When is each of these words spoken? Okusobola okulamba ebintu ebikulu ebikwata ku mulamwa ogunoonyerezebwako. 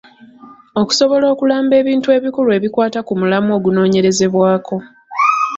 Okusobola 0.81 1.25
okulamba 1.33 1.73
ebintu 1.81 2.07
ebikulu 2.17 2.49
ebikwata 2.57 2.99
ku 3.07 3.13
mulamwa 3.19 3.53
ogunoonyerezebwako. 3.59 4.75